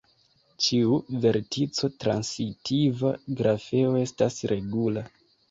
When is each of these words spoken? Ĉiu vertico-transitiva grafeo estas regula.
Ĉiu 0.67 0.95
vertico-transitiva 1.25 3.13
grafeo 3.43 3.95
estas 4.07 4.41
regula. 4.55 5.07